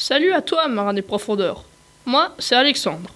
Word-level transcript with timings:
Salut 0.00 0.32
à 0.32 0.42
toi, 0.42 0.68
marin 0.68 0.94
des 0.94 1.02
profondeurs. 1.02 1.64
Moi, 2.06 2.32
c'est 2.38 2.54
Alexandre, 2.54 3.10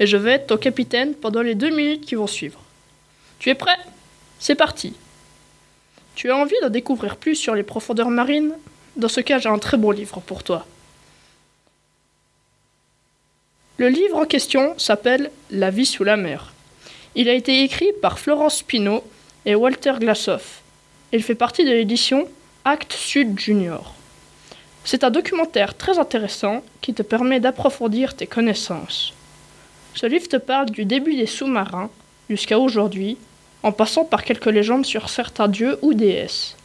et 0.00 0.06
je 0.06 0.16
vais 0.16 0.32
être 0.32 0.46
ton 0.46 0.56
capitaine 0.56 1.14
pendant 1.14 1.42
les 1.42 1.54
deux 1.54 1.68
minutes 1.68 2.06
qui 2.06 2.14
vont 2.14 2.26
suivre. 2.26 2.58
Tu 3.38 3.50
es 3.50 3.54
prêt? 3.54 3.76
C'est 4.38 4.54
parti. 4.54 4.94
Tu 6.14 6.30
as 6.30 6.36
envie 6.36 6.56
de 6.62 6.70
découvrir 6.70 7.16
plus 7.16 7.34
sur 7.34 7.54
les 7.54 7.62
profondeurs 7.62 8.08
marines? 8.08 8.54
Dans 8.96 9.08
ce 9.08 9.20
cas, 9.20 9.40
j'ai 9.40 9.50
un 9.50 9.58
très 9.58 9.76
bon 9.76 9.90
livre 9.90 10.20
pour 10.20 10.42
toi. 10.42 10.64
Le 13.76 13.88
livre 13.88 14.16
en 14.16 14.24
question 14.24 14.74
s'appelle 14.78 15.30
La 15.50 15.68
vie 15.68 15.84
sous 15.84 16.02
la 16.02 16.16
mer. 16.16 16.54
Il 17.14 17.28
a 17.28 17.34
été 17.34 17.62
écrit 17.62 17.92
par 18.00 18.18
Florence 18.18 18.62
Pinault 18.62 19.04
et 19.44 19.54
Walter 19.54 19.96
Glassoff. 20.00 20.62
Il 21.12 21.22
fait 21.22 21.34
partie 21.34 21.66
de 21.66 21.72
l'édition 21.72 22.26
Actes 22.64 22.94
Sud 22.94 23.38
Junior. 23.38 23.94
C'est 24.84 25.04
un 25.04 25.10
documentaire 25.10 25.76
très 25.76 25.98
intéressant 25.98 26.62
qui 26.80 26.92
te 26.92 27.02
permet 27.02 27.40
d'approfondir 27.40 28.16
tes 28.16 28.26
connaissances. 28.26 29.12
Ce 29.94 30.06
livre 30.06 30.28
te 30.28 30.36
parle 30.36 30.70
du 30.70 30.84
début 30.84 31.14
des 31.14 31.26
sous-marins 31.26 31.90
jusqu'à 32.28 32.58
aujourd'hui, 32.58 33.16
en 33.62 33.72
passant 33.72 34.04
par 34.04 34.24
quelques 34.24 34.46
légendes 34.46 34.86
sur 34.86 35.08
certains 35.08 35.48
dieux 35.48 35.78
ou 35.82 35.94
déesses. 35.94 36.56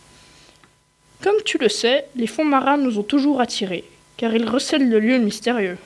Comme 1.22 1.42
tu 1.46 1.58
le 1.58 1.70
sais, 1.70 2.06
les 2.16 2.28
fonds 2.28 2.46
marins 2.46 2.78
nous 2.78 3.00
ont 3.00 3.04
toujours 3.04 3.42
attirés, 3.42 3.84
car 4.18 4.34
ils 4.34 4.48
recèlent 4.48 4.90
de 4.90 4.98
lieux 4.98 5.18
mystérieux. 5.18 5.78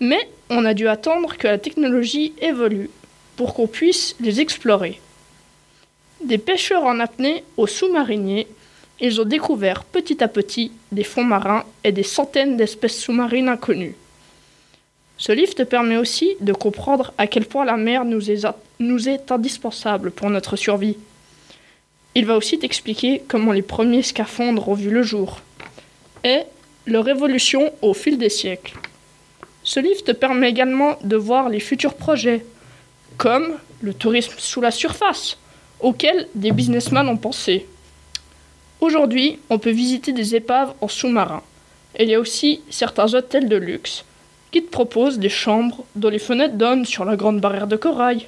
Mais 0.00 0.28
on 0.50 0.64
a 0.64 0.74
dû 0.74 0.88
attendre 0.88 1.36
que 1.36 1.46
la 1.46 1.58
technologie 1.58 2.32
évolue 2.40 2.90
pour 3.36 3.54
qu'on 3.54 3.66
puisse 3.66 4.16
les 4.20 4.40
explorer. 4.40 5.00
Des 6.22 6.38
pêcheurs 6.38 6.84
en 6.84 7.00
apnée 7.00 7.44
aux 7.56 7.66
sous-mariniers, 7.66 8.48
ils 9.00 9.20
ont 9.20 9.24
découvert 9.24 9.84
petit 9.84 10.22
à 10.22 10.28
petit 10.28 10.72
des 10.92 11.04
fonds 11.04 11.24
marins 11.24 11.64
et 11.82 11.92
des 11.92 12.02
centaines 12.02 12.56
d'espèces 12.56 12.98
sous-marines 12.98 13.48
inconnues. 13.48 13.96
Ce 15.16 15.32
livre 15.32 15.54
te 15.54 15.62
permet 15.62 15.96
aussi 15.96 16.36
de 16.40 16.52
comprendre 16.52 17.12
à 17.18 17.26
quel 17.26 17.46
point 17.46 17.64
la 17.64 17.76
mer 17.76 18.04
nous 18.04 18.30
est, 18.30 19.30
indispensable 19.30 20.10
pour 20.10 20.30
notre 20.30 20.56
survie. 20.56 20.96
Il 22.14 22.26
va 22.26 22.36
aussi 22.36 22.58
t'expliquer 22.58 23.22
comment 23.26 23.52
les 23.52 23.62
premiers 23.62 24.02
scaphandres 24.02 24.68
ont 24.68 24.74
vu 24.74 24.90
le 24.90 25.02
jour 25.02 25.40
et 26.24 26.40
leur 26.86 27.08
évolution 27.08 27.72
au 27.82 27.94
fil 27.94 28.18
des 28.18 28.28
siècles. 28.28 28.76
Ce 29.62 29.80
livre 29.80 30.04
te 30.04 30.12
permet 30.12 30.50
également 30.50 30.98
de 31.02 31.16
voir 31.16 31.48
les 31.48 31.60
futurs 31.60 31.94
projets, 31.94 32.44
comme 33.16 33.54
le 33.80 33.94
tourisme 33.94 34.34
sous 34.36 34.60
la 34.60 34.70
surface, 34.70 35.38
auquel 35.80 36.28
des 36.34 36.52
businessmen 36.52 37.08
ont 37.08 37.16
pensé. 37.16 37.66
Aujourd'hui, 38.84 39.38
on 39.48 39.58
peut 39.58 39.70
visiter 39.70 40.12
des 40.12 40.34
épaves 40.34 40.74
en 40.82 40.88
sous-marin. 40.88 41.42
Il 41.98 42.10
y 42.10 42.14
a 42.14 42.20
aussi 42.20 42.60
certains 42.68 43.14
hôtels 43.14 43.48
de 43.48 43.56
luxe 43.56 44.04
qui 44.52 44.60
proposent 44.60 45.18
des 45.18 45.30
chambres 45.30 45.86
dont 45.96 46.10
les 46.10 46.18
fenêtres 46.18 46.56
donnent 46.56 46.84
sur 46.84 47.06
la 47.06 47.16
grande 47.16 47.40
barrière 47.40 47.66
de 47.66 47.76
corail. 47.76 48.26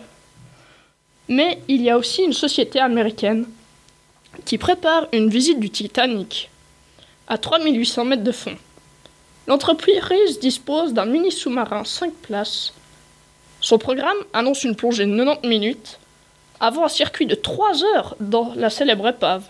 Mais 1.29 1.59
il 1.69 1.83
y 1.83 1.91
a 1.91 1.98
aussi 1.98 2.23
une 2.23 2.33
société 2.33 2.81
américaine 2.81 3.47
qui 4.47 4.57
prépare 4.57 5.09
une 5.13 5.29
visite 5.29 5.61
du 5.61 5.69
Titanic 5.69 6.48
à 7.29 7.37
3800 7.37 8.07
mètres 8.07 8.25
de 8.25 8.33
fond. 8.33 8.57
L'entreprise 9.47 10.41
dispose 10.41 10.95
d'un 10.95 11.05
mini 11.05 11.33
sous-marin 11.33 11.85
5 11.85 12.15
places. 12.15 12.73
Son 13.61 13.77
programme 13.77 14.25
annonce 14.33 14.65
une 14.65 14.75
plongée 14.75 15.05
de 15.05 15.15
90 15.15 15.47
minutes 15.47 15.98
avant 16.61 16.87
un 16.87 16.89
circuit 16.89 17.27
de 17.27 17.35
3 17.35 17.85
heures 17.85 18.17
dans 18.20 18.55
la 18.57 18.70
célèbre 18.70 19.07
épave. 19.09 19.45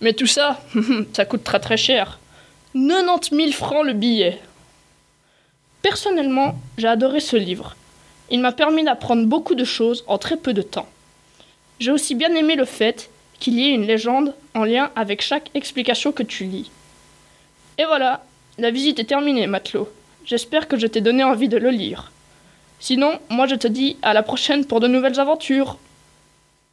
Mais 0.00 0.12
tout 0.12 0.26
ça, 0.26 0.60
ça 1.12 1.24
coûte 1.24 1.44
très 1.44 1.60
très 1.60 1.76
cher. 1.76 2.18
90 2.74 3.30
000 3.30 3.52
francs 3.52 3.84
le 3.84 3.92
billet. 3.92 4.40
Personnellement, 5.82 6.56
j'ai 6.78 6.88
adoré 6.88 7.20
ce 7.20 7.36
livre. 7.36 7.76
Il 8.30 8.40
m'a 8.40 8.52
permis 8.52 8.84
d'apprendre 8.84 9.26
beaucoup 9.26 9.54
de 9.54 9.64
choses 9.64 10.02
en 10.06 10.18
très 10.18 10.36
peu 10.36 10.52
de 10.52 10.62
temps. 10.62 10.88
J'ai 11.78 11.90
aussi 11.90 12.14
bien 12.14 12.34
aimé 12.34 12.56
le 12.56 12.64
fait 12.64 13.10
qu'il 13.38 13.54
y 13.54 13.66
ait 13.66 13.74
une 13.74 13.86
légende 13.86 14.34
en 14.54 14.64
lien 14.64 14.90
avec 14.96 15.20
chaque 15.20 15.50
explication 15.54 16.12
que 16.12 16.22
tu 16.22 16.44
lis. 16.44 16.70
Et 17.78 17.84
voilà, 17.84 18.24
la 18.58 18.70
visite 18.70 18.98
est 18.98 19.04
terminée, 19.04 19.46
matelot. 19.46 19.88
J'espère 20.24 20.68
que 20.68 20.78
je 20.78 20.86
t'ai 20.86 21.00
donné 21.00 21.22
envie 21.22 21.48
de 21.48 21.58
le 21.58 21.70
lire. 21.70 22.12
Sinon, 22.80 23.18
moi 23.28 23.46
je 23.46 23.54
te 23.54 23.68
dis 23.68 23.96
à 24.02 24.14
la 24.14 24.22
prochaine 24.22 24.64
pour 24.64 24.80
de 24.80 24.88
nouvelles 24.88 25.20
aventures. 25.20 25.78